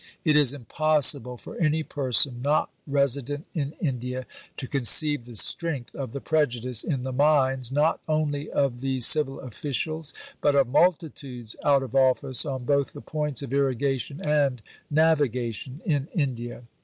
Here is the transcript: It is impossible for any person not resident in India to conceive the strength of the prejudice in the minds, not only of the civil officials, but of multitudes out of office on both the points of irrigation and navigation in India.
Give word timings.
It 0.25 0.35
is 0.35 0.51
impossible 0.51 1.37
for 1.37 1.57
any 1.57 1.83
person 1.83 2.41
not 2.41 2.71
resident 2.87 3.45
in 3.53 3.73
India 3.79 4.25
to 4.57 4.67
conceive 4.67 5.25
the 5.25 5.35
strength 5.35 5.93
of 5.93 6.11
the 6.11 6.19
prejudice 6.19 6.83
in 6.83 7.03
the 7.03 7.11
minds, 7.13 7.71
not 7.71 7.99
only 8.09 8.49
of 8.49 8.81
the 8.81 8.99
civil 9.01 9.39
officials, 9.39 10.11
but 10.41 10.55
of 10.55 10.67
multitudes 10.69 11.55
out 11.63 11.83
of 11.83 11.93
office 11.93 12.47
on 12.47 12.65
both 12.65 12.93
the 12.93 13.01
points 13.01 13.43
of 13.43 13.53
irrigation 13.53 14.19
and 14.19 14.63
navigation 14.89 15.81
in 15.85 16.07
India. 16.15 16.63